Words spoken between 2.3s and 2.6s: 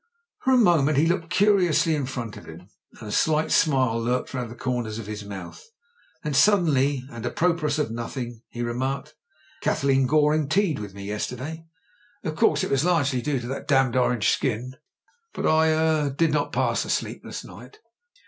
of